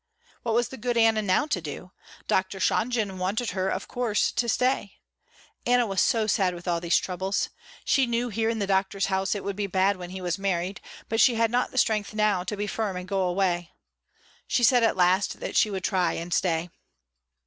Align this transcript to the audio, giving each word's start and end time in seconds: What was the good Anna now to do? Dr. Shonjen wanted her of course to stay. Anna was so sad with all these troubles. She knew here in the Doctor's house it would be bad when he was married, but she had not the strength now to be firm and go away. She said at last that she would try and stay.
What 0.41 0.55
was 0.55 0.69
the 0.69 0.77
good 0.77 0.97
Anna 0.97 1.21
now 1.21 1.45
to 1.45 1.61
do? 1.61 1.91
Dr. 2.27 2.59
Shonjen 2.59 3.19
wanted 3.19 3.51
her 3.51 3.69
of 3.69 3.87
course 3.87 4.31
to 4.31 4.49
stay. 4.49 4.95
Anna 5.63 5.85
was 5.85 6.01
so 6.01 6.25
sad 6.25 6.55
with 6.55 6.67
all 6.67 6.81
these 6.81 6.97
troubles. 6.97 7.49
She 7.85 8.07
knew 8.07 8.29
here 8.29 8.49
in 8.49 8.57
the 8.57 8.65
Doctor's 8.65 9.13
house 9.13 9.35
it 9.35 9.43
would 9.43 9.55
be 9.55 9.67
bad 9.67 9.97
when 9.97 10.09
he 10.09 10.19
was 10.19 10.39
married, 10.39 10.81
but 11.07 11.21
she 11.21 11.35
had 11.35 11.51
not 11.51 11.69
the 11.69 11.77
strength 11.77 12.15
now 12.15 12.43
to 12.45 12.57
be 12.57 12.65
firm 12.65 12.97
and 12.97 13.07
go 13.07 13.21
away. 13.21 13.69
She 14.47 14.63
said 14.63 14.81
at 14.81 14.97
last 14.97 15.39
that 15.39 15.55
she 15.55 15.69
would 15.69 15.83
try 15.83 16.13
and 16.13 16.33
stay. 16.33 16.71